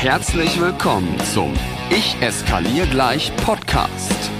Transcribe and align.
Herzlich 0.00 0.58
willkommen 0.58 1.14
zum 1.34 1.52
Ich 1.90 2.16
eskaliere 2.22 2.86
gleich 2.86 3.30
Podcast. 3.44 4.30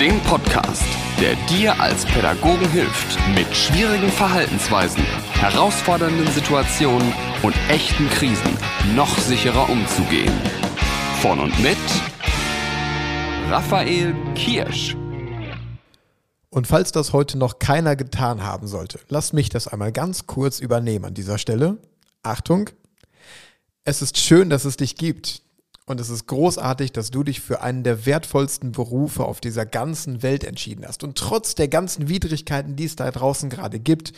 Dem 0.00 0.18
Podcast, 0.20 0.82
der 1.20 1.34
dir 1.50 1.78
als 1.78 2.06
Pädagogen 2.06 2.66
hilft, 2.70 3.18
mit 3.34 3.54
schwierigen 3.54 4.08
Verhaltensweisen, 4.08 5.04
herausfordernden 5.34 6.26
Situationen 6.28 7.12
und 7.42 7.54
echten 7.68 8.08
Krisen 8.08 8.56
noch 8.96 9.14
sicherer 9.18 9.68
umzugehen. 9.68 10.32
Von 11.20 11.38
und 11.38 11.62
mit 11.62 11.76
Raphael 13.50 14.14
Kirsch. 14.34 14.96
Und 16.48 16.66
falls 16.66 16.92
das 16.92 17.12
heute 17.12 17.36
noch 17.36 17.58
keiner 17.58 17.94
getan 17.94 18.42
haben 18.42 18.68
sollte, 18.68 19.00
lasst 19.10 19.34
mich 19.34 19.50
das 19.50 19.68
einmal 19.68 19.92
ganz 19.92 20.26
kurz 20.26 20.60
übernehmen 20.60 21.04
an 21.04 21.14
dieser 21.14 21.36
Stelle. 21.36 21.76
Achtung, 22.22 22.70
es 23.84 24.02
ist 24.02 24.18
schön, 24.18 24.50
dass 24.50 24.64
es 24.64 24.76
dich 24.76 24.96
gibt. 24.96 25.42
Und 25.86 26.00
es 26.00 26.08
ist 26.08 26.26
großartig, 26.26 26.92
dass 26.92 27.10
du 27.10 27.22
dich 27.22 27.40
für 27.40 27.60
einen 27.60 27.84
der 27.84 28.06
wertvollsten 28.06 28.72
Berufe 28.72 29.24
auf 29.26 29.42
dieser 29.42 29.66
ganzen 29.66 30.22
Welt 30.22 30.42
entschieden 30.42 30.86
hast. 30.86 31.04
Und 31.04 31.18
trotz 31.18 31.54
der 31.54 31.68
ganzen 31.68 32.08
Widrigkeiten, 32.08 32.74
die 32.74 32.84
es 32.84 32.96
da 32.96 33.10
draußen 33.10 33.50
gerade 33.50 33.78
gibt, 33.78 34.14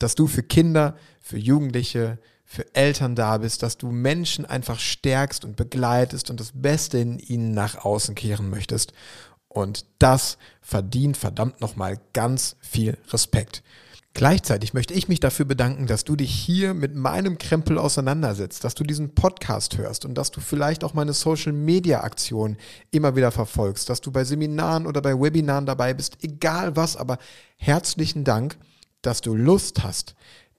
dass 0.00 0.16
du 0.16 0.26
für 0.26 0.42
Kinder, 0.42 0.96
für 1.20 1.38
Jugendliche, 1.38 2.18
für 2.44 2.74
Eltern 2.74 3.14
da 3.14 3.38
bist, 3.38 3.62
dass 3.62 3.78
du 3.78 3.90
Menschen 3.92 4.44
einfach 4.44 4.80
stärkst 4.80 5.44
und 5.44 5.54
begleitest 5.54 6.30
und 6.30 6.40
das 6.40 6.50
Beste 6.52 6.98
in 6.98 7.20
ihnen 7.20 7.52
nach 7.52 7.84
außen 7.84 8.16
kehren 8.16 8.50
möchtest. 8.50 8.92
Und 9.46 9.84
das 10.00 10.36
verdient 10.60 11.16
verdammt 11.16 11.60
nochmal 11.60 12.00
ganz 12.12 12.56
viel 12.60 12.98
Respekt. 13.10 13.62
Gleichzeitig 14.18 14.74
möchte 14.74 14.94
ich 14.94 15.06
mich 15.06 15.20
dafür 15.20 15.44
bedanken, 15.44 15.86
dass 15.86 16.02
du 16.02 16.16
dich 16.16 16.34
hier 16.34 16.74
mit 16.74 16.96
meinem 16.96 17.38
Krempel 17.38 17.78
auseinandersetzt, 17.78 18.64
dass 18.64 18.74
du 18.74 18.82
diesen 18.82 19.14
Podcast 19.14 19.78
hörst 19.78 20.04
und 20.04 20.16
dass 20.16 20.32
du 20.32 20.40
vielleicht 20.40 20.82
auch 20.82 20.92
meine 20.92 21.12
Social 21.12 21.52
Media 21.52 22.00
Aktion 22.00 22.56
immer 22.90 23.14
wieder 23.14 23.30
verfolgst, 23.30 23.88
dass 23.88 24.00
du 24.00 24.10
bei 24.10 24.24
Seminaren 24.24 24.88
oder 24.88 25.02
bei 25.02 25.14
Webinaren 25.14 25.66
dabei 25.66 25.94
bist, 25.94 26.18
egal 26.22 26.74
was, 26.74 26.96
aber 26.96 27.18
herzlichen 27.58 28.24
Dank, 28.24 28.58
dass 29.02 29.20
du 29.20 29.36
Lust 29.36 29.84
hast, 29.84 30.16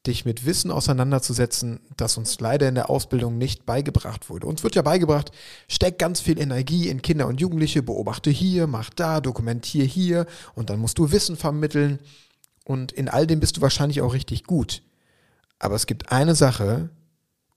dich 0.08 0.24
mit 0.24 0.46
Wissen 0.46 0.72
auseinanderzusetzen, 0.72 1.82
das 1.98 2.16
uns 2.16 2.40
leider 2.40 2.70
in 2.70 2.76
der 2.76 2.90
Ausbildung 2.90 3.38
nicht 3.38 3.66
beigebracht 3.66 4.30
wurde. 4.30 4.48
Uns 4.48 4.64
wird 4.64 4.76
ja 4.76 4.84
beigebracht, 4.84 5.34
steck 5.68 6.00
ganz 6.00 6.22
viel 6.22 6.40
Energie 6.40 6.88
in 6.88 7.02
Kinder 7.02 7.28
und 7.28 7.42
Jugendliche, 7.42 7.84
beobachte 7.84 8.30
hier, 8.30 8.68
mach 8.68 8.90
da, 8.90 9.20
dokumentiere 9.20 9.86
hier 9.86 10.28
und 10.56 10.70
dann 10.70 10.80
musst 10.80 10.98
du 10.98 11.12
Wissen 11.12 11.36
vermitteln. 11.36 12.00
Und 12.70 12.92
in 12.92 13.10
all 13.10 13.26
dem 13.26 13.40
bist 13.40 13.58
du 13.58 13.62
wahrscheinlich 13.62 14.00
auch 14.04 14.14
richtig 14.14 14.44
gut. 14.44 14.84
Aber 15.58 15.74
es 15.74 15.88
gibt 15.88 16.12
eine 16.12 16.36
Sache, 16.36 16.92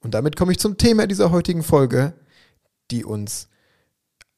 und 0.01 0.15
damit 0.15 0.37
komme 0.37 0.53
ich 0.53 0.59
zum 0.59 0.79
Thema 0.79 1.07
dieser 1.07 1.31
heutigen 1.31 1.63
Folge, 1.63 2.15
die 2.91 3.05
uns 3.05 3.51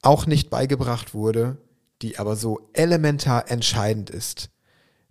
auch 0.03 0.27
nicht 0.27 0.51
beigebracht 0.51 1.15
wurde, 1.15 1.59
die 2.03 2.19
aber 2.19 2.35
so 2.35 2.71
elementar 2.73 3.53
entscheidend 3.53 4.11
ist. 4.11 4.51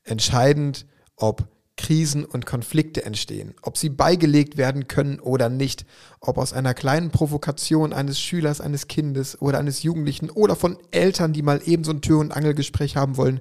Entscheidend, 0.04 0.86
ob 1.16 1.48
Krisen 1.78 2.26
und 2.26 2.46
Konflikte 2.46 3.06
entstehen, 3.06 3.56
ob 3.62 3.78
sie 3.78 3.90
beigelegt 3.90 4.58
werden 4.58 4.90
können 4.90 5.22
oder 5.22 5.48
nicht, 5.48 5.86
ob 6.20 6.40
aus 6.40 6.52
einer 6.52 6.74
kleinen 6.74 7.10
Provokation 7.10 7.94
eines 7.94 8.20
Schülers, 8.20 8.60
eines 8.60 8.90
Kindes 8.90 9.42
oder 9.42 9.60
eines 9.60 9.82
Jugendlichen 9.82 10.30
oder 10.30 10.58
von 10.58 10.78
Eltern, 10.92 11.32
die 11.32 11.42
mal 11.42 11.62
eben 11.64 11.86
so 11.86 11.94
ein 11.94 12.02
Tür- 12.02 12.20
und 12.20 12.34
Angelgespräch 12.34 12.98
haben 12.98 13.16
wollen, 13.16 13.40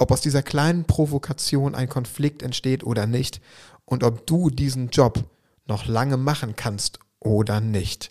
ob 0.00 0.12
aus 0.12 0.22
dieser 0.22 0.42
kleinen 0.42 0.84
Provokation 0.84 1.74
ein 1.74 1.88
Konflikt 1.88 2.42
entsteht 2.42 2.84
oder 2.84 3.06
nicht 3.06 3.40
und 3.84 4.02
ob 4.02 4.26
du 4.26 4.48
diesen 4.48 4.88
Job 4.88 5.24
noch 5.66 5.86
lange 5.86 6.16
machen 6.16 6.56
kannst 6.56 7.00
oder 7.18 7.60
nicht. 7.60 8.10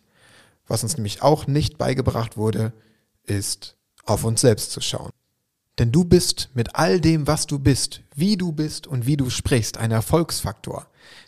Was 0.67 0.83
uns 0.83 0.97
nämlich 0.97 1.23
auch 1.23 1.47
nicht 1.47 1.79
beigebracht 1.79 2.37
wurde, 2.37 2.73
ist 3.23 3.75
auf 4.05 4.23
uns 4.23 4.41
selbst 4.41 4.71
zu 4.71 4.81
schauen. 4.81 5.09
Denn 5.79 5.91
du 5.91 6.03
bist 6.03 6.49
mit 6.53 6.75
all 6.75 7.01
dem, 7.01 7.25
was 7.25 7.47
du 7.47 7.57
bist, 7.57 8.01
wie 8.13 8.37
du 8.37 8.51
bist 8.51 8.85
und 8.85 9.07
wie 9.07 9.17
du 9.17 9.31
sprichst, 9.31 9.77
ein 9.77 9.89
Erfolgsfaktor. 9.91 10.85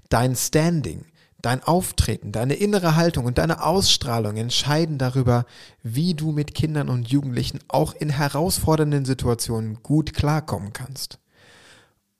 Dein 0.10 0.36
Standing, 0.36 1.06
Dein 1.42 1.64
Auftreten, 1.64 2.32
deine 2.32 2.54
innere 2.54 2.96
Haltung 2.96 3.26
und 3.26 3.38
deine 3.38 3.64
Ausstrahlung 3.64 4.38
entscheiden 4.38 4.98
darüber, 4.98 5.46
wie 5.82 6.14
du 6.14 6.32
mit 6.32 6.54
Kindern 6.54 6.88
und 6.88 7.10
Jugendlichen 7.10 7.60
auch 7.68 7.94
in 7.96 8.10
herausfordernden 8.10 9.06
Situationen 9.06 9.82
gut 9.82 10.14
klarkommen 10.14 10.72
kannst. 10.74 11.20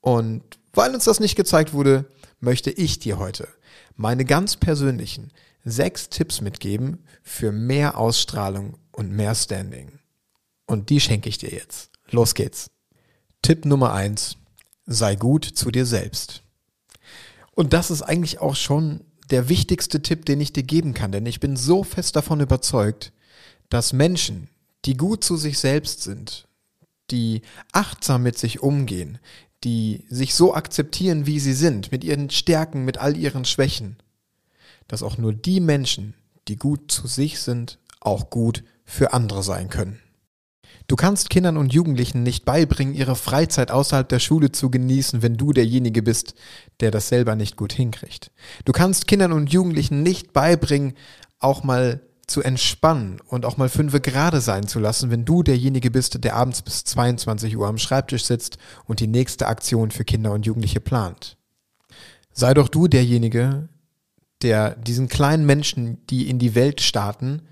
Und 0.00 0.42
weil 0.72 0.92
uns 0.92 1.04
das 1.04 1.20
nicht 1.20 1.36
gezeigt 1.36 1.72
wurde, 1.72 2.06
möchte 2.40 2.70
ich 2.70 2.98
dir 2.98 3.18
heute 3.18 3.48
meine 3.96 4.24
ganz 4.24 4.56
persönlichen 4.56 5.32
sechs 5.64 6.08
Tipps 6.08 6.40
mitgeben 6.40 7.04
für 7.22 7.52
mehr 7.52 7.98
Ausstrahlung 7.98 8.78
und 8.90 9.12
mehr 9.12 9.34
Standing. 9.34 10.00
Und 10.66 10.90
die 10.90 11.00
schenke 11.00 11.28
ich 11.28 11.38
dir 11.38 11.50
jetzt. 11.50 11.90
Los 12.10 12.34
geht's. 12.34 12.70
Tipp 13.42 13.64
Nummer 13.64 13.92
eins: 13.92 14.36
Sei 14.86 15.14
gut 15.14 15.44
zu 15.44 15.70
dir 15.70 15.86
selbst. 15.86 16.42
Und 17.54 17.72
das 17.72 17.90
ist 17.90 18.02
eigentlich 18.02 18.40
auch 18.40 18.56
schon 18.56 19.04
der 19.32 19.48
wichtigste 19.48 20.02
Tipp, 20.02 20.26
den 20.26 20.40
ich 20.40 20.52
dir 20.52 20.62
geben 20.62 20.92
kann, 20.92 21.10
denn 21.10 21.26
ich 21.26 21.40
bin 21.40 21.56
so 21.56 21.82
fest 21.82 22.14
davon 22.16 22.40
überzeugt, 22.40 23.12
dass 23.70 23.94
Menschen, 23.94 24.48
die 24.84 24.96
gut 24.96 25.24
zu 25.24 25.36
sich 25.36 25.58
selbst 25.58 26.02
sind, 26.02 26.46
die 27.10 27.40
achtsam 27.72 28.22
mit 28.22 28.38
sich 28.38 28.60
umgehen, 28.60 29.18
die 29.64 30.04
sich 30.10 30.34
so 30.34 30.54
akzeptieren, 30.54 31.26
wie 31.26 31.40
sie 31.40 31.54
sind, 31.54 31.92
mit 31.92 32.04
ihren 32.04 32.28
Stärken, 32.28 32.84
mit 32.84 32.98
all 32.98 33.16
ihren 33.16 33.46
Schwächen, 33.46 33.96
dass 34.86 35.02
auch 35.02 35.16
nur 35.16 35.32
die 35.32 35.60
Menschen, 35.60 36.14
die 36.48 36.56
gut 36.56 36.92
zu 36.92 37.06
sich 37.06 37.40
sind, 37.40 37.78
auch 38.00 38.28
gut 38.28 38.64
für 38.84 39.14
andere 39.14 39.42
sein 39.42 39.70
können. 39.70 40.01
Du 40.88 40.96
kannst 40.96 41.30
Kindern 41.30 41.56
und 41.56 41.72
Jugendlichen 41.72 42.22
nicht 42.22 42.44
beibringen, 42.44 42.94
ihre 42.94 43.16
Freizeit 43.16 43.70
außerhalb 43.70 44.08
der 44.08 44.18
Schule 44.18 44.52
zu 44.52 44.70
genießen, 44.70 45.22
wenn 45.22 45.36
du 45.36 45.52
derjenige 45.52 46.02
bist, 46.02 46.34
der 46.80 46.90
das 46.90 47.08
selber 47.08 47.34
nicht 47.36 47.56
gut 47.56 47.72
hinkriegt. 47.72 48.30
Du 48.64 48.72
kannst 48.72 49.06
Kindern 49.06 49.32
und 49.32 49.52
Jugendlichen 49.52 50.02
nicht 50.02 50.32
beibringen, 50.32 50.94
auch 51.38 51.64
mal 51.64 52.00
zu 52.26 52.42
entspannen 52.42 53.20
und 53.26 53.44
auch 53.44 53.56
mal 53.56 53.68
fünfe 53.68 54.00
gerade 54.00 54.40
sein 54.40 54.66
zu 54.66 54.78
lassen, 54.78 55.10
wenn 55.10 55.24
du 55.24 55.42
derjenige 55.42 55.90
bist, 55.90 56.22
der 56.24 56.36
abends 56.36 56.62
bis 56.62 56.84
22 56.84 57.56
Uhr 57.56 57.66
am 57.66 57.78
Schreibtisch 57.78 58.24
sitzt 58.24 58.58
und 58.86 59.00
die 59.00 59.06
nächste 59.06 59.48
Aktion 59.48 59.90
für 59.90 60.04
Kinder 60.04 60.32
und 60.32 60.46
Jugendliche 60.46 60.80
plant. 60.80 61.36
Sei 62.32 62.54
doch 62.54 62.68
du 62.68 62.88
derjenige, 62.88 63.68
der 64.40 64.76
diesen 64.76 65.08
kleinen 65.08 65.46
Menschen, 65.46 66.04
die 66.06 66.28
in 66.28 66.38
die 66.38 66.54
Welt 66.54 66.80
starten, 66.80 67.42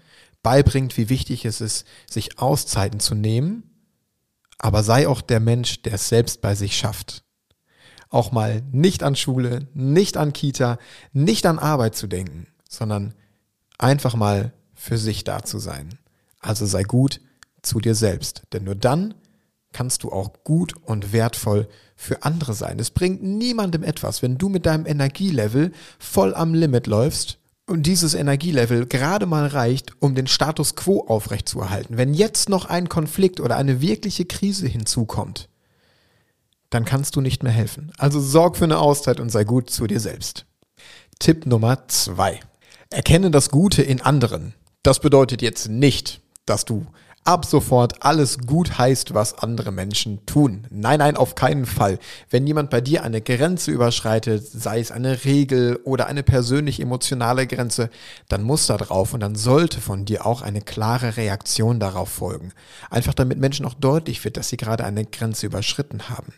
beibringt, 0.43 0.97
wie 0.97 1.09
wichtig 1.09 1.45
es 1.45 1.61
ist, 1.61 1.87
sich 2.09 2.39
Auszeiten 2.39 3.01
zu 3.01 3.15
nehmen, 3.15 3.65
aber 4.59 4.83
sei 4.83 5.09
auch 5.09 5.21
der 5.21 5.41
Mensch, 5.41 5.83
der 5.83 5.95
es 5.95 6.09
selbst 6.09 6.41
bei 6.41 6.55
sich 6.55 6.77
schafft. 6.77 7.25
Auch 8.09 8.33
mal 8.33 8.63
nicht 8.73 9.03
an 9.03 9.17
Schule, 9.17 9.69
nicht 9.73 10.17
an 10.17 10.33
Kita, 10.33 10.79
nicht 11.13 11.47
an 11.47 11.59
Arbeit 11.59 11.95
zu 11.95 12.07
denken, 12.07 12.47
sondern 12.69 13.15
einfach 13.79 14.15
mal 14.15 14.53
für 14.75 14.99
sich 14.99 15.25
da 15.25 15.45
zu 15.45 15.59
sein. 15.59 15.99
Also 16.41 16.67
sei 16.67 16.83
gut 16.83 17.21
zu 17.63 17.81
dir 17.81 17.95
selbst, 17.95 18.43
denn 18.53 18.65
nur 18.65 18.75
dann 18.75 19.15
kannst 19.73 20.03
du 20.03 20.11
auch 20.11 20.43
gut 20.43 20.75
und 20.83 21.13
wertvoll 21.13 21.69
für 21.95 22.25
andere 22.25 22.55
sein. 22.55 22.79
Es 22.79 22.91
bringt 22.91 23.23
niemandem 23.23 23.85
etwas, 23.85 24.23
wenn 24.23 24.39
du 24.39 24.49
mit 24.49 24.67
deinem 24.67 24.87
Energielevel 24.87 25.73
voll 25.99 26.35
am 26.35 26.55
Limit 26.55 26.87
läufst 26.87 27.40
und 27.71 27.85
dieses 27.85 28.15
Energielevel 28.15 28.87
gerade 28.87 29.27
mal 29.27 29.47
reicht, 29.47 29.93
um 30.01 30.17
den 30.17 30.27
Status 30.27 30.75
quo 30.75 31.07
aufrechtzuerhalten. 31.07 31.97
Wenn 31.97 32.15
jetzt 32.15 32.49
noch 32.49 32.65
ein 32.65 32.89
Konflikt 32.89 33.39
oder 33.39 33.57
eine 33.57 33.81
wirkliche 33.81 34.25
Krise 34.25 34.67
hinzukommt, 34.67 35.49
dann 36.69 36.85
kannst 36.85 37.15
du 37.15 37.21
nicht 37.21 37.45
mehr 37.45 37.53
helfen. 37.53 37.93
Also 37.97 38.21
sorg 38.21 38.57
für 38.57 38.65
eine 38.65 38.79
Auszeit 38.79 39.21
und 39.21 39.31
sei 39.31 39.45
gut 39.45 39.71
zu 39.71 39.87
dir 39.87 40.01
selbst. 40.01 40.47
Tipp 41.21 41.47
Nummer 41.47 41.87
zwei. 41.87 42.41
Erkenne 42.91 43.31
das 43.31 43.51
Gute 43.51 43.83
in 43.83 44.01
anderen. 44.01 44.55
Das 44.83 44.99
bedeutet 44.99 45.41
jetzt 45.41 45.69
nicht, 45.69 46.23
dass 46.47 46.65
du 46.65 46.87
ab 47.25 47.45
sofort 47.45 48.03
alles 48.03 48.39
gut 48.39 48.79
heißt, 48.79 49.15
was 49.15 49.39
andere 49.39 49.73
Menschen 49.73 50.25
tun. 50.27 50.67
Nein, 50.71 51.01
nein, 51.01 51.17
auf 51.17 51.35
keinen 51.35 51.67
Fall. 51.67 51.99
Wenn 52.31 52.47
jemand 52.47 52.71
bei 52.71 52.81
dir 52.81 53.05
eine 53.05 53.21
Grenze 53.21 53.71
überschreitet, 53.71 54.47
sei 54.47 54.81
es 54.81 54.91
eine 54.91 55.25
Regel 55.25 55.77
oder 55.85 56.07
eine 56.07 56.23
persönlich 56.23 56.81
emotionale 56.81 57.47
Grenze, 57.47 57.91
dann 58.29 58.43
muss 58.43 58.67
da 58.67 58.77
drauf 58.79 59.15
und 59.15 59.21
dann 59.21 59.35
sollte 59.35 59.81
von 59.81 60.05
dir 60.05 60.27
auch 60.27 60.43
eine 60.43 60.63
klare 60.63 61.17
Reaktion 61.17 61.79
darauf 61.79 62.09
folgen. 62.09 62.53
Einfach 62.89 63.15
damit 63.15 63.39
Menschen 63.39 63.67
auch 63.67 63.75
deutlich 63.75 64.25
wird, 64.25 64.37
dass 64.37 64.49
sie 64.49 64.57
gerade 64.57 64.85
eine 64.85 65.05
Grenze 65.05 65.47
überschritten 65.47 66.09
haben. 66.09 66.33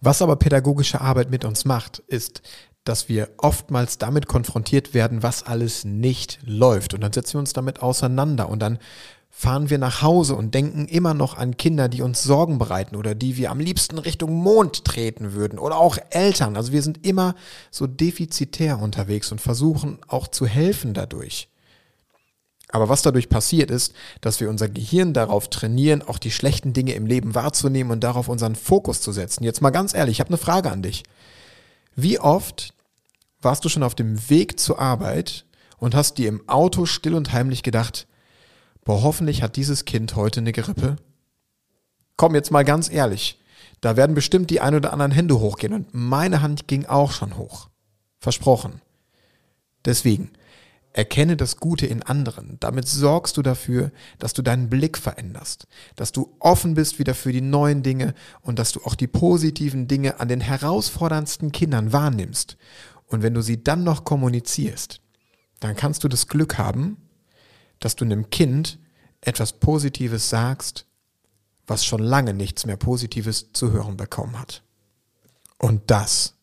Was 0.00 0.22
aber 0.22 0.36
pädagogische 0.36 1.00
Arbeit 1.00 1.30
mit 1.30 1.44
uns 1.44 1.64
macht, 1.64 2.00
ist, 2.06 2.42
dass 2.84 3.08
wir 3.08 3.30
oftmals 3.38 3.98
damit 3.98 4.28
konfrontiert 4.28 4.94
werden, 4.94 5.22
was 5.22 5.42
alles 5.42 5.84
nicht 5.84 6.38
läuft. 6.44 6.94
Und 6.94 7.00
dann 7.00 7.12
setzen 7.12 7.34
wir 7.34 7.40
uns 7.40 7.52
damit 7.52 7.82
auseinander 7.82 8.48
und 8.48 8.60
dann 8.60 8.78
Fahren 9.30 9.68
wir 9.68 9.78
nach 9.78 10.00
Hause 10.00 10.34
und 10.34 10.54
denken 10.54 10.88
immer 10.88 11.12
noch 11.12 11.36
an 11.36 11.58
Kinder, 11.58 11.88
die 11.88 12.00
uns 12.00 12.22
Sorgen 12.22 12.58
bereiten 12.58 12.96
oder 12.96 13.14
die 13.14 13.36
wir 13.36 13.50
am 13.50 13.60
liebsten 13.60 13.98
Richtung 13.98 14.32
Mond 14.32 14.84
treten 14.84 15.34
würden 15.34 15.58
oder 15.58 15.76
auch 15.76 15.98
Eltern. 16.10 16.56
Also 16.56 16.72
wir 16.72 16.82
sind 16.82 17.06
immer 17.06 17.34
so 17.70 17.86
defizitär 17.86 18.78
unterwegs 18.80 19.30
und 19.32 19.40
versuchen 19.40 19.98
auch 20.08 20.28
zu 20.28 20.46
helfen 20.46 20.94
dadurch. 20.94 21.48
Aber 22.68 22.88
was 22.88 23.02
dadurch 23.02 23.28
passiert 23.28 23.70
ist, 23.70 23.94
dass 24.20 24.40
wir 24.40 24.48
unser 24.48 24.68
Gehirn 24.68 25.12
darauf 25.12 25.48
trainieren, 25.48 26.02
auch 26.02 26.18
die 26.18 26.30
schlechten 26.30 26.72
Dinge 26.72 26.94
im 26.94 27.06
Leben 27.06 27.34
wahrzunehmen 27.34 27.92
und 27.92 28.02
darauf 28.02 28.28
unseren 28.28 28.56
Fokus 28.56 29.00
zu 29.00 29.12
setzen. 29.12 29.44
Jetzt 29.44 29.62
mal 29.62 29.70
ganz 29.70 29.94
ehrlich, 29.94 30.16
ich 30.16 30.20
habe 30.20 30.30
eine 30.30 30.38
Frage 30.38 30.70
an 30.70 30.82
dich. 30.82 31.04
Wie 31.94 32.18
oft 32.18 32.74
warst 33.40 33.64
du 33.64 33.68
schon 33.68 33.82
auf 33.82 33.94
dem 33.94 34.28
Weg 34.28 34.58
zur 34.58 34.80
Arbeit 34.80 35.44
und 35.78 35.94
hast 35.94 36.18
dir 36.18 36.28
im 36.28 36.48
Auto 36.48 36.86
still 36.86 37.14
und 37.14 37.32
heimlich 37.32 37.62
gedacht, 37.62 38.06
boah, 38.86 39.02
hoffentlich 39.02 39.42
hat 39.42 39.56
dieses 39.56 39.84
Kind 39.84 40.16
heute 40.16 40.40
eine 40.40 40.52
Grippe? 40.52 40.96
Komm 42.16 42.34
jetzt 42.34 42.50
mal 42.50 42.64
ganz 42.64 42.90
ehrlich, 42.90 43.38
da 43.82 43.98
werden 43.98 44.14
bestimmt 44.14 44.48
die 44.48 44.62
ein 44.62 44.74
oder 44.74 44.94
anderen 44.94 45.12
Hände 45.12 45.38
hochgehen 45.38 45.74
und 45.74 45.92
meine 45.92 46.40
Hand 46.40 46.66
ging 46.66 46.86
auch 46.86 47.12
schon 47.12 47.36
hoch. 47.36 47.68
Versprochen. 48.18 48.80
Deswegen, 49.84 50.30
Erkenne 50.96 51.36
das 51.36 51.58
Gute 51.58 51.84
in 51.84 52.02
anderen. 52.02 52.56
Damit 52.58 52.88
sorgst 52.88 53.36
du 53.36 53.42
dafür, 53.42 53.92
dass 54.18 54.32
du 54.32 54.40
deinen 54.40 54.70
Blick 54.70 54.96
veränderst, 54.96 55.66
dass 55.94 56.10
du 56.10 56.34
offen 56.38 56.72
bist 56.72 56.98
wieder 56.98 57.14
für 57.14 57.32
die 57.32 57.42
neuen 57.42 57.82
Dinge 57.82 58.14
und 58.40 58.58
dass 58.58 58.72
du 58.72 58.80
auch 58.82 58.94
die 58.94 59.06
positiven 59.06 59.88
Dinge 59.88 60.20
an 60.20 60.28
den 60.28 60.40
herausforderndsten 60.40 61.52
Kindern 61.52 61.92
wahrnimmst. 61.92 62.56
Und 63.08 63.22
wenn 63.22 63.34
du 63.34 63.42
sie 63.42 63.62
dann 63.62 63.84
noch 63.84 64.04
kommunizierst, 64.04 65.02
dann 65.60 65.76
kannst 65.76 66.02
du 66.02 66.08
das 66.08 66.28
Glück 66.28 66.56
haben, 66.56 66.96
dass 67.80 67.96
du 67.96 68.04
einem 68.04 68.30
Kind 68.30 68.78
etwas 69.20 69.54
Positives 69.54 70.28
sagst, 70.28 70.86
was 71.66 71.84
schon 71.84 72.00
lange 72.00 72.32
nichts 72.32 72.66
mehr 72.66 72.76
Positives 72.76 73.52
zu 73.52 73.72
hören 73.72 73.96
bekommen 73.96 74.38
hat. 74.38 74.62
Und 75.58 75.90
das, 75.90 76.34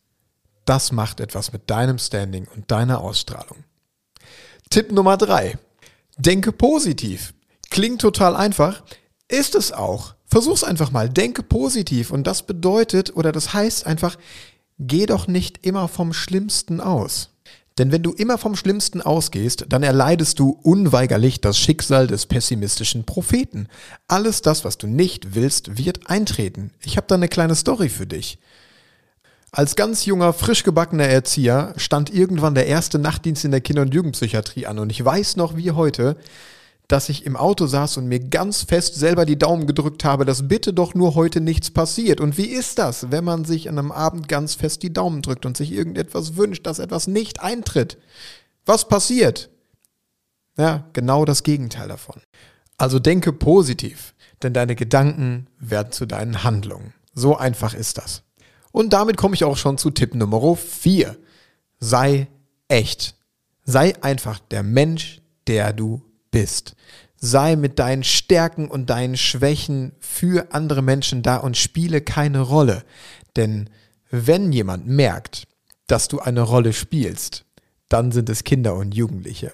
das 0.66 0.92
macht 0.92 1.20
etwas 1.20 1.54
mit 1.54 1.70
deinem 1.70 1.98
Standing 1.98 2.48
und 2.56 2.70
deiner 2.72 3.02
Ausstrahlung. 3.02 3.64
Tipp 4.70 4.92
Nummer 4.92 5.18
drei. 5.18 5.58
Denke 6.18 6.52
positiv. 6.52 7.34
Klingt 7.70 8.02
total 8.02 8.36
einfach, 8.36 8.84
ist 9.28 9.56
es 9.56 9.72
auch. 9.72 10.16
Versuch's 10.26 10.64
einfach 10.64 10.92
mal. 10.92 11.10
Denke 11.10 11.44
positiv. 11.44 12.12
Und 12.12 12.26
das 12.26 12.44
bedeutet 12.44 13.16
oder 13.16 13.32
das 13.32 13.54
heißt 13.54 13.86
einfach, 13.86 14.18
geh 14.80 15.06
doch 15.06 15.28
nicht 15.28 15.66
immer 15.66 15.88
vom 15.88 16.14
Schlimmsten 16.14 16.82
aus. 16.82 17.30
Denn 17.78 17.92
wenn 17.92 18.04
du 18.04 18.14
immer 18.14 18.38
vom 18.38 18.56
Schlimmsten 18.56 19.02
ausgehst, 19.02 19.66
dann 19.70 19.82
erleidest 19.82 20.40
du 20.40 20.60
unweigerlich 20.62 21.42
das 21.42 21.58
Schicksal 21.58 22.08
des 22.08 22.28
pessimistischen 22.28 23.04
Propheten. 23.04 23.68
Alles 24.08 24.42
das, 24.42 24.64
was 24.64 24.78
du 24.78 24.86
nicht 24.88 25.34
willst, 25.34 25.78
wird 25.78 26.08
eintreten. 26.10 26.72
Ich 26.84 26.98
habe 26.98 27.08
da 27.08 27.16
eine 27.16 27.28
kleine 27.28 27.56
Story 27.56 27.90
für 27.90 28.06
dich. 28.06 28.38
Als 29.52 29.76
ganz 29.76 30.06
junger, 30.06 30.34
frisch 30.34 30.64
gebackener 30.64 31.06
Erzieher 31.08 31.74
stand 31.78 32.12
irgendwann 32.12 32.56
der 32.56 32.66
erste 32.66 32.98
Nachtdienst 32.98 33.46
in 33.46 33.52
der 33.52 33.62
Kinder- 33.62 33.84
und 33.84 33.94
Jugendpsychiatrie 33.94 34.66
an 34.66 34.80
und 34.80 34.90
ich 34.90 35.04
weiß 35.04 35.36
noch 35.36 35.56
wie 35.56 35.72
heute, 35.72 36.18
dass 36.88 37.10
ich 37.10 37.26
im 37.26 37.36
Auto 37.36 37.66
saß 37.66 37.98
und 37.98 38.08
mir 38.08 38.20
ganz 38.20 38.64
fest 38.64 38.96
selber 38.96 39.26
die 39.26 39.38
Daumen 39.40 39.68
gedrückt 39.68 40.04
habe, 40.04 40.26
dass 40.26 40.48
bitte 40.48 40.74
doch 40.74 40.94
nur 40.94 41.16
heute 41.16 41.42
nichts 41.42 41.72
passiert. 41.72 42.20
Und 42.20 42.38
wie 42.38 42.46
ist 42.46 42.78
das, 42.78 43.12
wenn 43.12 43.24
man 43.24 43.46
sich 43.46 43.70
an 43.70 43.80
einem 43.80 43.92
Abend 43.92 44.28
ganz 44.28 44.56
fest 44.56 44.84
die 44.84 44.94
Daumen 44.94 45.22
drückt 45.22 45.46
und 45.46 45.58
sich 45.58 45.72
irgendetwas 45.72 46.36
wünscht, 46.36 46.68
dass 46.68 46.80
etwas 46.80 47.08
nicht 47.08 47.42
eintritt? 47.42 47.98
Was 48.66 48.88
passiert? 48.88 49.50
Ja, 50.58 50.88
genau 50.94 51.26
das 51.26 51.44
Gegenteil 51.44 51.88
davon. 51.88 52.22
Also 52.78 53.00
denke 53.00 53.34
positiv, 53.34 54.14
denn 54.42 54.54
deine 54.54 54.76
Gedanken 54.76 55.48
werden 55.60 55.92
zu 55.92 56.06
deinen 56.06 56.44
Handlungen. 56.44 56.94
So 57.14 57.38
einfach 57.38 57.74
ist 57.74 57.98
das. 57.98 58.24
Und 58.72 58.94
damit 58.94 59.18
komme 59.18 59.36
ich 59.36 59.44
auch 59.44 59.58
schon 59.58 59.78
zu 59.78 59.92
Tipp 59.92 60.16
Nummer 60.16 60.56
4. 60.56 61.16
Sei 61.80 62.28
echt. 62.68 63.16
Sei 63.64 63.94
einfach 64.04 64.40
der 64.40 64.64
Mensch, 64.64 65.22
der 65.48 65.74
du 65.74 66.02
bist. 66.34 66.76
Sei 67.16 67.56
mit 67.56 67.80
deinen 67.80 68.04
Stärken 68.04 68.68
und 68.68 68.90
deinen 68.90 69.16
Schwächen 69.16 69.94
für 70.02 70.52
andere 70.52 70.82
Menschen 70.82 71.22
da 71.22 71.38
und 71.38 71.56
spiele 71.56 72.02
keine 72.02 72.42
Rolle. 72.42 72.84
Denn 73.38 73.70
wenn 74.12 74.52
jemand 74.52 74.86
merkt, 74.88 75.48
dass 75.88 76.10
du 76.10 76.20
eine 76.20 76.42
Rolle 76.42 76.74
spielst, 76.74 77.46
dann 77.88 78.12
sind 78.12 78.30
es 78.30 78.44
Kinder 78.44 78.76
und 78.76 78.94
Jugendliche. 78.94 79.54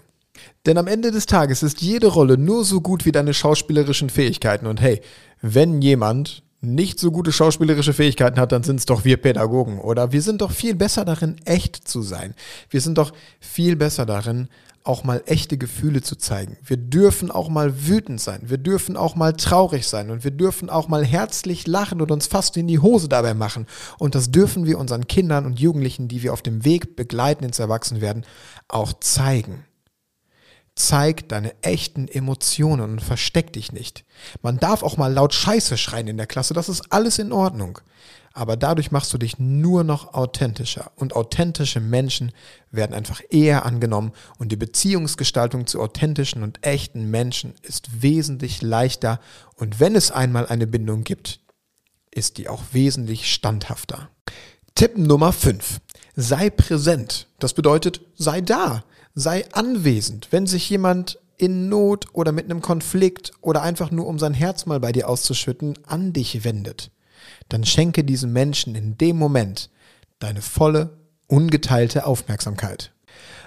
Denn 0.66 0.78
am 0.78 0.88
Ende 0.88 1.12
des 1.12 1.26
Tages 1.26 1.62
ist 1.62 1.82
jede 1.82 2.08
Rolle 2.08 2.38
nur 2.38 2.64
so 2.64 2.82
gut 2.82 3.06
wie 3.06 3.12
deine 3.12 3.34
schauspielerischen 3.34 4.10
Fähigkeiten. 4.10 4.66
Und 4.66 4.82
hey, 4.82 5.02
wenn 5.42 5.82
jemand 5.82 6.44
nicht 6.62 7.00
so 7.00 7.12
gute 7.12 7.32
schauspielerische 7.32 7.94
Fähigkeiten 7.94 8.40
hat, 8.40 8.52
dann 8.52 8.64
sind 8.64 8.80
es 8.80 8.86
doch 8.86 9.06
wir 9.06 9.18
Pädagogen. 9.18 9.80
Oder 9.80 10.12
wir 10.12 10.22
sind 10.22 10.42
doch 10.42 10.52
viel 10.52 10.76
besser 10.76 11.06
darin, 11.06 11.36
echt 11.46 11.88
zu 11.88 12.02
sein. 12.02 12.36
Wir 12.70 12.82
sind 12.82 12.98
doch 12.98 13.14
viel 13.40 13.76
besser 13.76 14.06
darin, 14.06 14.50
auch 14.84 15.04
mal 15.04 15.22
echte 15.26 15.58
Gefühle 15.58 16.02
zu 16.02 16.16
zeigen. 16.16 16.58
Wir 16.64 16.78
dürfen 16.78 17.32
auch 17.32 17.50
mal 17.50 17.88
wütend 17.88 18.22
sein. 18.22 18.42
Wir 18.44 18.58
dürfen 18.58 18.98
auch 18.98 19.16
mal 19.16 19.34
traurig 19.34 19.88
sein. 19.88 20.10
Und 20.10 20.24
wir 20.24 20.32
dürfen 20.32 20.70
auch 20.70 20.88
mal 20.88 21.06
herzlich 21.06 21.68
lachen 21.68 22.02
und 22.02 22.12
uns 22.12 22.28
fast 22.28 22.58
in 22.58 22.68
die 22.68 22.80
Hose 22.80 23.10
dabei 23.10 23.34
machen. 23.34 23.68
Und 23.98 24.16
das 24.16 24.32
dürfen 24.32 24.66
wir 24.66 24.80
unseren 24.80 25.08
Kindern 25.08 25.46
und 25.46 25.60
Jugendlichen, 25.60 26.08
die 26.08 26.24
wir 26.24 26.34
auf 26.34 26.42
dem 26.42 26.66
Weg 26.66 26.96
begleiten 26.96 27.44
ins 27.44 27.60
Erwachsenwerden, 27.60 28.26
auch 28.68 28.94
zeigen. 29.00 29.66
Zeig 30.76 31.28
deine 31.28 31.62
echten 31.62 32.08
Emotionen 32.08 32.92
und 32.92 33.02
versteck 33.02 33.52
dich 33.52 33.74
nicht. 33.74 34.06
Man 34.42 34.60
darf 34.60 34.82
auch 34.82 34.96
mal 34.96 35.12
laut 35.12 35.34
Scheiße 35.34 35.78
schreien 35.78 36.08
in 36.08 36.18
der 36.18 36.28
Klasse, 36.28 36.54
das 36.54 36.70
ist 36.70 36.94
alles 36.94 37.20
in 37.20 37.34
Ordnung. 37.34 37.80
Aber 38.34 38.58
dadurch 38.58 38.92
machst 38.92 39.14
du 39.14 39.18
dich 39.18 39.40
nur 39.40 39.84
noch 39.84 40.14
authentischer. 40.14 40.92
Und 40.96 41.16
authentische 41.16 41.80
Menschen 41.80 42.32
werden 42.72 42.94
einfach 42.94 43.22
eher 43.30 43.66
angenommen. 43.66 44.12
Und 44.38 44.52
die 44.52 44.58
Beziehungsgestaltung 44.58 45.68
zu 45.68 45.82
authentischen 45.82 46.44
und 46.44 46.66
echten 46.66 47.10
Menschen 47.10 47.54
ist 47.64 48.02
wesentlich 48.02 48.62
leichter. 48.62 49.20
Und 49.56 49.80
wenn 49.80 49.96
es 49.96 50.12
einmal 50.12 50.48
eine 50.48 50.68
Bindung 50.68 51.04
gibt, 51.04 51.40
ist 52.12 52.38
die 52.38 52.50
auch 52.50 52.64
wesentlich 52.72 53.32
standhafter. 53.32 54.10
Tipp 54.76 54.98
Nummer 54.98 55.34
5. 55.34 55.80
Sei 56.16 56.50
präsent. 56.50 57.28
Das 57.40 57.54
bedeutet, 57.54 58.02
sei 58.16 58.42
da 58.42 58.84
sei 59.20 59.46
anwesend. 59.52 60.28
Wenn 60.32 60.48
sich 60.48 60.70
jemand 60.70 61.20
in 61.38 61.70
Not 61.70 62.08
oder 62.14 62.32
mit 62.32 62.46
einem 62.46 62.62
Konflikt 62.62 63.32
oder 63.42 63.62
einfach 63.62 63.92
nur 63.92 64.08
um 64.08 64.20
sein 64.20 64.34
Herz 64.34 64.66
mal 64.66 64.80
bei 64.80 64.92
dir 64.92 65.08
auszuschütten, 65.08 65.78
an 65.86 66.14
dich 66.14 66.44
wendet, 66.44 66.92
dann 67.50 67.66
schenke 67.66 68.04
diesem 68.04 68.32
Menschen 68.32 68.76
in 68.76 68.98
dem 68.98 69.18
Moment 69.18 69.70
deine 70.20 70.42
volle, 70.42 70.98
ungeteilte 71.28 72.06
Aufmerksamkeit. 72.06 72.92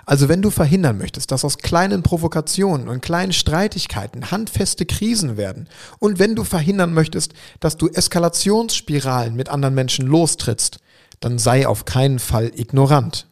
Also 0.04 0.28
wenn 0.28 0.42
du 0.42 0.50
verhindern 0.50 0.98
möchtest, 0.98 1.30
dass 1.30 1.44
aus 1.44 1.58
kleinen 1.58 2.02
Provokationen 2.02 2.88
und 2.88 3.02
kleinen 3.02 3.32
Streitigkeiten 3.32 4.30
handfeste 4.30 4.84
Krisen 4.84 5.36
werden 5.36 5.68
und 6.00 6.18
wenn 6.18 6.34
du 6.34 6.44
verhindern 6.44 6.92
möchtest, 6.92 7.34
dass 7.60 7.76
du 7.76 7.88
Eskalationsspiralen 7.88 9.34
mit 9.34 9.48
anderen 9.48 9.74
Menschen 9.74 10.06
lostrittst, 10.06 10.80
dann 11.20 11.38
sei 11.38 11.68
auf 11.68 11.84
keinen 11.84 12.18
Fall 12.18 12.50
ignorant. 12.54 13.28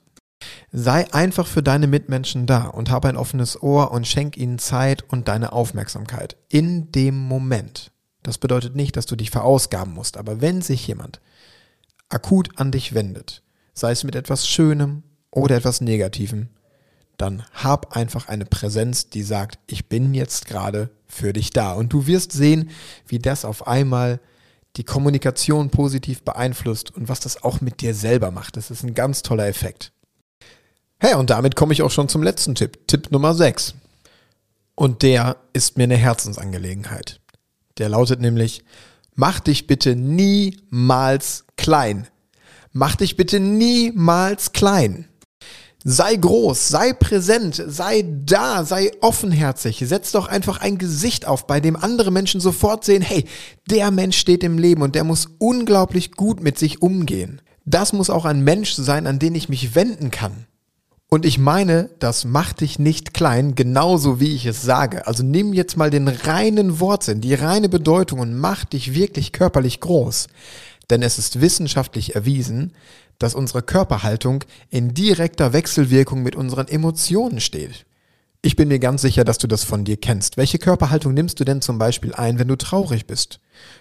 Sei 0.72 1.12
einfach 1.12 1.46
für 1.46 1.62
deine 1.62 1.86
Mitmenschen 1.86 2.46
da 2.46 2.66
und 2.66 2.88
habe 2.88 3.08
ein 3.08 3.16
offenes 3.16 3.60
Ohr 3.62 3.90
und 3.90 4.06
schenk 4.06 4.36
ihnen 4.36 4.58
Zeit 4.58 5.04
und 5.08 5.28
deine 5.28 5.52
Aufmerksamkeit 5.52 6.36
in 6.48 6.92
dem 6.92 7.16
Moment. 7.16 7.90
Das 8.22 8.38
bedeutet 8.38 8.76
nicht, 8.76 8.96
dass 8.96 9.06
du 9.06 9.16
dich 9.16 9.30
verausgaben 9.30 9.94
musst, 9.94 10.16
aber 10.16 10.40
wenn 10.40 10.62
sich 10.62 10.86
jemand 10.86 11.20
akut 12.08 12.58
an 12.58 12.70
dich 12.70 12.94
wendet, 12.94 13.42
sei 13.72 13.92
es 13.92 14.04
mit 14.04 14.14
etwas 14.14 14.46
Schönem 14.46 15.02
oder 15.30 15.56
etwas 15.56 15.80
Negativem, 15.80 16.48
dann 17.16 17.44
hab 17.52 17.96
einfach 17.96 18.28
eine 18.28 18.46
Präsenz, 18.46 19.10
die 19.10 19.22
sagt, 19.22 19.58
ich 19.66 19.88
bin 19.88 20.14
jetzt 20.14 20.46
gerade 20.46 20.90
für 21.06 21.32
dich 21.32 21.50
da. 21.50 21.72
Und 21.72 21.92
du 21.92 22.06
wirst 22.06 22.32
sehen, 22.32 22.70
wie 23.06 23.18
das 23.18 23.44
auf 23.44 23.66
einmal 23.66 24.20
die 24.76 24.84
Kommunikation 24.84 25.70
positiv 25.70 26.22
beeinflusst 26.22 26.94
und 26.94 27.08
was 27.08 27.20
das 27.20 27.42
auch 27.42 27.60
mit 27.60 27.80
dir 27.80 27.94
selber 27.94 28.30
macht. 28.30 28.56
Das 28.56 28.70
ist 28.70 28.84
ein 28.84 28.94
ganz 28.94 29.22
toller 29.22 29.48
Effekt. 29.48 29.92
Hey, 30.98 31.14
und 31.14 31.30
damit 31.30 31.56
komme 31.56 31.72
ich 31.72 31.82
auch 31.82 31.90
schon 31.90 32.08
zum 32.08 32.22
letzten 32.22 32.54
Tipp, 32.54 32.86
Tipp 32.86 33.10
Nummer 33.10 33.34
6. 33.34 33.74
Und 34.74 35.02
der 35.02 35.36
ist 35.52 35.76
mir 35.76 35.84
eine 35.84 35.96
Herzensangelegenheit. 35.96 37.19
Der 37.80 37.88
lautet 37.88 38.20
nämlich, 38.20 38.62
mach 39.14 39.40
dich 39.40 39.66
bitte 39.66 39.96
niemals 39.96 41.44
klein. 41.56 42.06
Mach 42.72 42.94
dich 42.94 43.16
bitte 43.16 43.40
niemals 43.40 44.52
klein. 44.52 45.06
Sei 45.82 46.14
groß, 46.14 46.68
sei 46.68 46.92
präsent, 46.92 47.62
sei 47.66 48.04
da, 48.06 48.64
sei 48.64 48.92
offenherzig. 49.00 49.82
Setz 49.86 50.12
doch 50.12 50.28
einfach 50.28 50.60
ein 50.60 50.76
Gesicht 50.76 51.26
auf, 51.26 51.46
bei 51.46 51.58
dem 51.58 51.74
andere 51.74 52.10
Menschen 52.10 52.38
sofort 52.38 52.84
sehen, 52.84 53.00
hey, 53.00 53.24
der 53.70 53.90
Mensch 53.90 54.18
steht 54.18 54.44
im 54.44 54.58
Leben 54.58 54.82
und 54.82 54.94
der 54.94 55.04
muss 55.04 55.28
unglaublich 55.38 56.12
gut 56.12 56.42
mit 56.42 56.58
sich 56.58 56.82
umgehen. 56.82 57.40
Das 57.64 57.94
muss 57.94 58.10
auch 58.10 58.26
ein 58.26 58.44
Mensch 58.44 58.74
sein, 58.74 59.06
an 59.06 59.18
den 59.18 59.34
ich 59.34 59.48
mich 59.48 59.74
wenden 59.74 60.10
kann. 60.10 60.46
Und 61.12 61.26
ich 61.26 61.38
meine, 61.38 61.90
das 61.98 62.24
macht 62.24 62.60
dich 62.60 62.78
nicht 62.78 63.12
klein, 63.12 63.56
genauso 63.56 64.20
wie 64.20 64.32
ich 64.32 64.46
es 64.46 64.62
sage. 64.62 65.08
Also 65.08 65.24
nimm 65.24 65.52
jetzt 65.52 65.76
mal 65.76 65.90
den 65.90 66.06
reinen 66.06 66.78
Wortsinn, 66.78 67.20
die 67.20 67.34
reine 67.34 67.68
Bedeutung 67.68 68.20
und 68.20 68.38
mach 68.38 68.64
dich 68.64 68.94
wirklich 68.94 69.32
körperlich 69.32 69.80
groß. 69.80 70.28
Denn 70.88 71.02
es 71.02 71.18
ist 71.18 71.40
wissenschaftlich 71.40 72.14
erwiesen, 72.14 72.74
dass 73.18 73.34
unsere 73.34 73.62
Körperhaltung 73.62 74.44
in 74.70 74.94
direkter 74.94 75.52
Wechselwirkung 75.52 76.22
mit 76.22 76.36
unseren 76.36 76.68
Emotionen 76.68 77.40
steht. 77.40 77.86
Ich 78.40 78.54
bin 78.54 78.68
mir 78.68 78.78
ganz 78.78 79.02
sicher, 79.02 79.24
dass 79.24 79.38
du 79.38 79.48
das 79.48 79.64
von 79.64 79.84
dir 79.84 79.96
kennst. 79.96 80.36
Welche 80.36 80.58
Körperhaltung 80.58 81.12
nimmst 81.12 81.40
du 81.40 81.44
denn 81.44 81.60
zum 81.60 81.76
Beispiel 81.76 82.14
ein, 82.14 82.38
wenn 82.38 82.48
du 82.48 82.56
traurig 82.56 83.06
bist? 83.06 83.40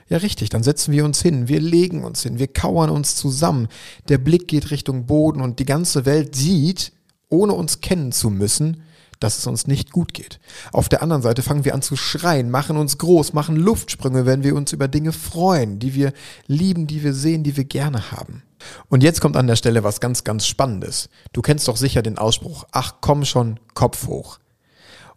Ja, 0.09 0.17
richtig, 0.17 0.49
dann 0.49 0.63
setzen 0.63 0.91
wir 0.91 1.05
uns 1.05 1.21
hin, 1.21 1.47
wir 1.47 1.61
legen 1.61 2.03
uns 2.03 2.23
hin, 2.23 2.39
wir 2.39 2.47
kauern 2.47 2.89
uns 2.89 3.15
zusammen, 3.15 3.67
der 4.09 4.17
Blick 4.17 4.47
geht 4.47 4.71
Richtung 4.71 5.05
Boden 5.05 5.41
und 5.41 5.59
die 5.59 5.65
ganze 5.65 6.05
Welt 6.05 6.35
sieht, 6.35 6.91
ohne 7.29 7.53
uns 7.53 7.81
kennen 7.81 8.11
zu 8.11 8.29
müssen, 8.29 8.83
dass 9.19 9.37
es 9.37 9.47
uns 9.47 9.67
nicht 9.67 9.91
gut 9.91 10.13
geht. 10.13 10.39
Auf 10.71 10.89
der 10.89 11.01
anderen 11.01 11.21
Seite 11.21 11.41
fangen 11.41 11.65
wir 11.65 11.73
an 11.73 11.81
zu 11.81 11.95
schreien, 11.95 12.49
machen 12.49 12.77
uns 12.77 12.97
groß, 12.97 13.33
machen 13.33 13.55
Luftsprünge, 13.55 14.25
wenn 14.25 14.43
wir 14.43 14.55
uns 14.55 14.71
über 14.71 14.87
Dinge 14.87 15.11
freuen, 15.11 15.79
die 15.79 15.93
wir 15.93 16.13
lieben, 16.47 16.87
die 16.87 17.03
wir 17.03 17.13
sehen, 17.13 17.43
die 17.43 17.57
wir 17.57 17.65
gerne 17.65 18.11
haben. 18.11 18.43
Und 18.87 19.03
jetzt 19.03 19.21
kommt 19.21 19.37
an 19.37 19.47
der 19.47 19.55
Stelle 19.55 19.83
was 19.83 19.99
ganz, 19.99 20.23
ganz 20.23 20.45
Spannendes. 20.45 21.09
Du 21.33 21.41
kennst 21.41 21.67
doch 21.67 21.77
sicher 21.77 22.01
den 22.01 22.17
Ausspruch, 22.17 22.65
ach 22.71 22.95
komm 23.01 23.25
schon, 23.25 23.59
Kopf 23.73 24.07
hoch. 24.07 24.39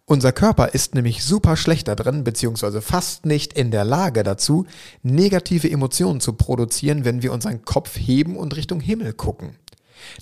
Unser 0.05 0.33
Körper 0.33 0.73
ist 0.73 0.95
nämlich 0.95 1.23
super 1.23 1.55
schlecht 1.55 1.87
darin, 1.87 2.25
beziehungsweise 2.25 2.81
fast 2.81 3.25
nicht 3.25 3.53
in 3.53 3.71
der 3.71 3.85
Lage 3.85 4.23
dazu, 4.23 4.65
negative 5.01 5.71
Emotionen 5.71 6.19
zu 6.19 6.33
produzieren, 6.33 7.05
wenn 7.05 7.21
wir 7.21 7.31
unseren 7.31 7.63
Kopf 7.63 7.97
heben 7.97 8.35
und 8.35 8.55
Richtung 8.57 8.81
Himmel 8.81 9.13
gucken. 9.13 9.55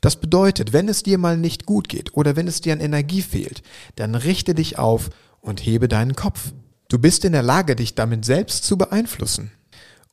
Das 0.01 0.15
bedeutet, 0.15 0.73
wenn 0.73 0.89
es 0.89 1.03
dir 1.03 1.17
mal 1.17 1.37
nicht 1.37 1.65
gut 1.65 1.89
geht 1.89 2.13
oder 2.15 2.35
wenn 2.35 2.47
es 2.47 2.61
dir 2.61 2.73
an 2.73 2.79
Energie 2.79 3.21
fehlt, 3.21 3.61
dann 3.95 4.15
richte 4.15 4.55
dich 4.55 4.77
auf 4.77 5.09
und 5.41 5.65
hebe 5.65 5.87
deinen 5.87 6.15
Kopf. 6.15 6.53
Du 6.87 6.99
bist 6.99 7.25
in 7.25 7.31
der 7.31 7.43
Lage, 7.43 7.75
dich 7.75 7.95
damit 7.95 8.25
selbst 8.25 8.63
zu 8.63 8.77
beeinflussen. 8.77 9.51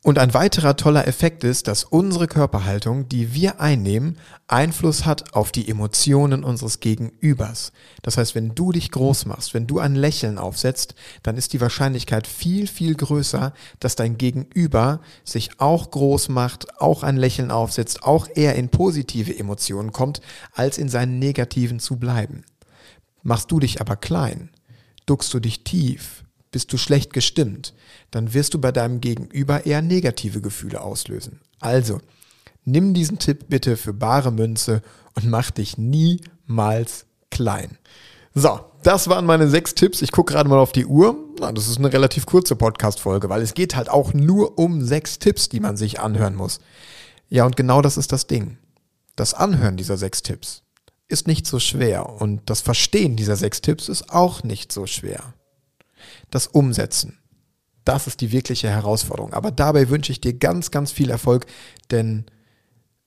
Und 0.04 0.20
ein 0.20 0.32
weiterer 0.32 0.76
toller 0.76 1.08
Effekt 1.08 1.42
ist, 1.42 1.66
dass 1.66 1.82
unsere 1.82 2.28
Körperhaltung, 2.28 3.08
die 3.08 3.34
wir 3.34 3.60
einnehmen, 3.60 4.16
Einfluss 4.46 5.04
hat 5.04 5.34
auf 5.34 5.50
die 5.50 5.68
Emotionen 5.68 6.44
unseres 6.44 6.78
Gegenübers. 6.78 7.72
Das 8.02 8.16
heißt, 8.16 8.36
wenn 8.36 8.54
du 8.54 8.70
dich 8.70 8.92
groß 8.92 9.26
machst, 9.26 9.54
wenn 9.54 9.66
du 9.66 9.80
ein 9.80 9.96
Lächeln 9.96 10.38
aufsetzt, 10.38 10.94
dann 11.24 11.36
ist 11.36 11.52
die 11.52 11.60
Wahrscheinlichkeit 11.60 12.28
viel, 12.28 12.68
viel 12.68 12.94
größer, 12.94 13.52
dass 13.80 13.96
dein 13.96 14.18
Gegenüber 14.18 15.00
sich 15.24 15.58
auch 15.58 15.90
groß 15.90 16.28
macht, 16.28 16.80
auch 16.80 17.02
ein 17.02 17.16
Lächeln 17.16 17.50
aufsetzt, 17.50 18.04
auch 18.04 18.28
eher 18.32 18.54
in 18.54 18.68
positive 18.68 19.36
Emotionen 19.36 19.90
kommt, 19.90 20.20
als 20.52 20.78
in 20.78 20.88
seinen 20.88 21.18
negativen 21.18 21.80
zu 21.80 21.96
bleiben. 21.96 22.44
Machst 23.24 23.50
du 23.50 23.58
dich 23.58 23.80
aber 23.80 23.96
klein, 23.96 24.50
duckst 25.06 25.34
du 25.34 25.40
dich 25.40 25.64
tief, 25.64 26.24
bist 26.50 26.72
du 26.72 26.78
schlecht 26.78 27.12
gestimmt, 27.12 27.74
dann 28.10 28.34
wirst 28.34 28.54
du 28.54 28.60
bei 28.60 28.72
deinem 28.72 29.00
Gegenüber 29.00 29.66
eher 29.66 29.82
negative 29.82 30.40
Gefühle 30.40 30.80
auslösen. 30.80 31.40
Also, 31.60 32.00
nimm 32.64 32.94
diesen 32.94 33.18
Tipp 33.18 33.46
bitte 33.48 33.76
für 33.76 33.92
bare 33.92 34.30
Münze 34.32 34.82
und 35.14 35.28
mach 35.28 35.50
dich 35.50 35.78
niemals 35.78 37.06
klein. 37.30 37.78
So, 38.34 38.60
das 38.82 39.08
waren 39.08 39.26
meine 39.26 39.48
sechs 39.48 39.74
Tipps. 39.74 40.02
Ich 40.02 40.12
gucke 40.12 40.32
gerade 40.32 40.48
mal 40.48 40.58
auf 40.58 40.72
die 40.72 40.86
Uhr. 40.86 41.16
Na, 41.40 41.50
das 41.52 41.68
ist 41.68 41.78
eine 41.78 41.92
relativ 41.92 42.26
kurze 42.26 42.56
Podcast-Folge, 42.56 43.28
weil 43.28 43.42
es 43.42 43.54
geht 43.54 43.74
halt 43.74 43.88
auch 43.88 44.14
nur 44.14 44.58
um 44.58 44.82
sechs 44.84 45.18
Tipps, 45.18 45.48
die 45.48 45.60
man 45.60 45.76
sich 45.76 46.00
anhören 46.00 46.34
muss. 46.34 46.60
Ja, 47.28 47.44
und 47.44 47.56
genau 47.56 47.82
das 47.82 47.96
ist 47.96 48.12
das 48.12 48.26
Ding. 48.26 48.58
Das 49.16 49.34
Anhören 49.34 49.76
dieser 49.76 49.96
sechs 49.96 50.22
Tipps 50.22 50.62
ist 51.08 51.26
nicht 51.26 51.46
so 51.46 51.58
schwer 51.58 52.20
und 52.20 52.42
das 52.46 52.60
Verstehen 52.60 53.16
dieser 53.16 53.36
sechs 53.36 53.60
Tipps 53.60 53.88
ist 53.88 54.10
auch 54.10 54.44
nicht 54.44 54.70
so 54.70 54.86
schwer 54.86 55.34
das 56.30 56.46
Umsetzen. 56.46 57.18
Das 57.84 58.06
ist 58.06 58.20
die 58.20 58.32
wirkliche 58.32 58.68
Herausforderung. 58.68 59.32
Aber 59.32 59.50
dabei 59.50 59.88
wünsche 59.88 60.12
ich 60.12 60.20
dir 60.20 60.34
ganz, 60.34 60.70
ganz 60.70 60.92
viel 60.92 61.10
Erfolg, 61.10 61.46
denn 61.90 62.26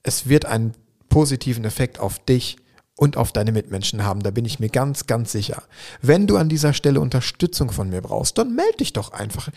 es 0.04 0.28
wird 0.28 0.46
einen 0.46 0.74
positiven 1.10 1.66
Effekt 1.66 2.00
auf 2.00 2.18
dich 2.20 2.58
und 2.96 3.18
auf 3.18 3.32
deine 3.32 3.52
Mitmenschen 3.52 4.04
haben. 4.04 4.24
Da 4.24 4.32
bin 4.32 4.46
ich 4.46 4.60
mir 4.60 4.70
ganz, 4.70 5.08
ganz 5.08 5.32
sicher. 5.32 5.64
Wenn 6.02 6.28
du 6.28 6.38
an 6.38 6.50
dieser 6.50 6.74
Stelle 6.74 7.00
Unterstützung 7.00 7.72
von 7.72 7.90
mir 7.90 8.02
brauchst, 8.02 8.38
dann 8.38 8.56
melde 8.56 8.78
dich 8.78 8.94
doch 8.94 9.12
einfach. 9.12 9.50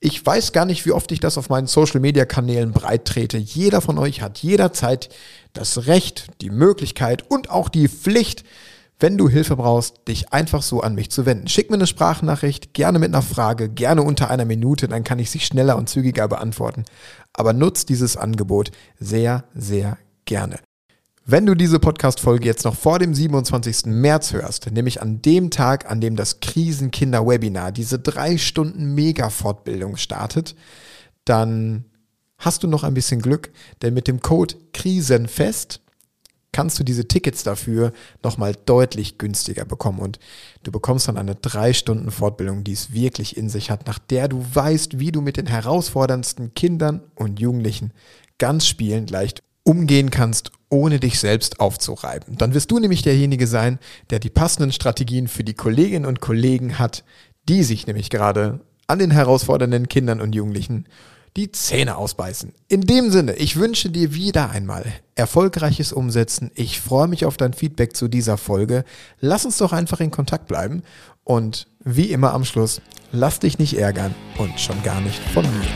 Ich 0.00 0.24
weiß 0.24 0.52
gar 0.52 0.64
nicht, 0.64 0.86
wie 0.86 0.92
oft 0.92 1.10
ich 1.12 1.20
das 1.20 1.38
auf 1.38 1.48
meinen 1.48 1.66
Social-Media-Kanälen 1.66 2.72
breit 2.72 3.04
trete. 3.04 3.36
Jeder 3.36 3.80
von 3.80 3.98
euch 3.98 4.22
hat 4.22 4.38
jederzeit 4.38 5.08
das 5.54 5.86
Recht, 5.86 6.28
die 6.40 6.50
Möglichkeit 6.50 7.28
und 7.30 7.50
auch 7.50 7.68
die 7.68 7.88
Pflicht, 7.88 8.44
wenn 9.00 9.16
du 9.16 9.28
Hilfe 9.28 9.56
brauchst, 9.56 10.08
dich 10.08 10.32
einfach 10.32 10.62
so 10.62 10.80
an 10.80 10.94
mich 10.94 11.10
zu 11.10 11.24
wenden. 11.24 11.48
Schick 11.48 11.70
mir 11.70 11.76
eine 11.76 11.86
Sprachnachricht, 11.86 12.74
gerne 12.74 12.98
mit 12.98 13.14
einer 13.14 13.22
Frage, 13.22 13.68
gerne 13.68 14.02
unter 14.02 14.30
einer 14.30 14.44
Minute, 14.44 14.88
dann 14.88 15.04
kann 15.04 15.18
ich 15.18 15.30
sie 15.30 15.40
schneller 15.40 15.76
und 15.76 15.88
zügiger 15.88 16.26
beantworten. 16.26 16.84
Aber 17.32 17.52
nutz 17.52 17.86
dieses 17.86 18.16
Angebot 18.16 18.70
sehr, 18.98 19.44
sehr 19.54 19.98
gerne. 20.24 20.58
Wenn 21.30 21.44
du 21.44 21.54
diese 21.54 21.78
Podcast-Folge 21.78 22.46
jetzt 22.46 22.64
noch 22.64 22.74
vor 22.74 22.98
dem 22.98 23.14
27. 23.14 23.84
März 23.86 24.32
hörst, 24.32 24.70
nämlich 24.72 25.02
an 25.02 25.20
dem 25.20 25.50
Tag, 25.50 25.90
an 25.90 26.00
dem 26.00 26.16
das 26.16 26.40
Krisenkinder-Webinar, 26.40 27.70
diese 27.70 27.98
drei 27.98 28.38
Stunden 28.38 28.94
Mega-Fortbildung 28.94 29.98
startet, 29.98 30.56
dann 31.26 31.84
hast 32.38 32.62
du 32.62 32.66
noch 32.66 32.82
ein 32.82 32.94
bisschen 32.94 33.20
Glück, 33.20 33.52
denn 33.82 33.92
mit 33.92 34.08
dem 34.08 34.20
Code 34.20 34.54
KRISENFEST 34.72 35.82
kannst 36.58 36.80
du 36.80 36.82
diese 36.82 37.06
Tickets 37.06 37.44
dafür 37.44 37.92
nochmal 38.24 38.52
deutlich 38.66 39.16
günstiger 39.16 39.64
bekommen. 39.64 40.00
Und 40.00 40.18
du 40.64 40.72
bekommst 40.72 41.06
dann 41.06 41.16
eine 41.16 41.36
drei 41.36 41.72
Stunden 41.72 42.10
Fortbildung, 42.10 42.64
die 42.64 42.72
es 42.72 42.92
wirklich 42.92 43.36
in 43.36 43.48
sich 43.48 43.70
hat, 43.70 43.86
nach 43.86 44.00
der 44.00 44.26
du 44.26 44.44
weißt, 44.54 44.98
wie 44.98 45.12
du 45.12 45.20
mit 45.20 45.36
den 45.36 45.46
herausforderndsten 45.46 46.54
Kindern 46.54 47.02
und 47.14 47.38
Jugendlichen 47.38 47.92
ganz 48.38 48.66
spielend 48.66 49.08
leicht 49.08 49.44
umgehen 49.62 50.10
kannst, 50.10 50.50
ohne 50.68 50.98
dich 50.98 51.20
selbst 51.20 51.60
aufzureiben. 51.60 52.36
Dann 52.38 52.54
wirst 52.54 52.72
du 52.72 52.80
nämlich 52.80 53.02
derjenige 53.02 53.46
sein, 53.46 53.78
der 54.10 54.18
die 54.18 54.28
passenden 54.28 54.72
Strategien 54.72 55.28
für 55.28 55.44
die 55.44 55.54
Kolleginnen 55.54 56.06
und 56.06 56.18
Kollegen 56.18 56.80
hat, 56.80 57.04
die 57.48 57.62
sich 57.62 57.86
nämlich 57.86 58.10
gerade 58.10 58.58
an 58.88 58.98
den 58.98 59.12
herausfordernden 59.12 59.88
Kindern 59.88 60.20
und 60.20 60.34
Jugendlichen 60.34 60.86
die 61.38 61.50
Zähne 61.52 61.96
ausbeißen. 61.96 62.52
In 62.66 62.80
dem 62.80 63.12
Sinne, 63.12 63.34
ich 63.34 63.54
wünsche 63.56 63.90
dir 63.90 64.12
wieder 64.12 64.50
einmal 64.50 64.84
erfolgreiches 65.14 65.92
Umsetzen. 65.92 66.50
Ich 66.56 66.80
freue 66.80 67.06
mich 67.06 67.24
auf 67.24 67.36
dein 67.36 67.52
Feedback 67.52 67.94
zu 67.96 68.08
dieser 68.08 68.36
Folge. 68.36 68.84
Lass 69.20 69.44
uns 69.44 69.58
doch 69.58 69.72
einfach 69.72 70.00
in 70.00 70.10
Kontakt 70.10 70.48
bleiben. 70.48 70.82
Und 71.22 71.68
wie 71.84 72.10
immer 72.10 72.34
am 72.34 72.44
Schluss, 72.44 72.82
lass 73.12 73.38
dich 73.38 73.60
nicht 73.60 73.78
ärgern 73.78 74.16
und 74.36 74.58
schon 74.58 74.82
gar 74.82 75.00
nicht 75.00 75.20
von 75.32 75.44
mir. 75.44 75.70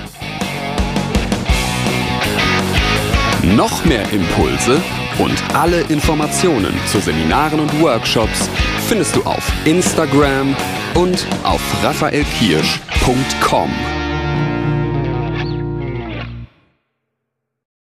Noch 3.54 3.84
mehr 3.84 4.10
Impulse 4.12 4.80
und 5.18 5.54
alle 5.54 5.82
Informationen 5.82 6.74
zu 6.86 6.98
Seminaren 7.00 7.60
und 7.60 7.80
Workshops 7.80 8.48
findest 8.88 9.14
du 9.14 9.22
auf 9.22 9.52
Instagram 9.64 10.56
und 10.94 11.24
auf 11.44 11.62
raphaelkirsch.com. 11.84 14.01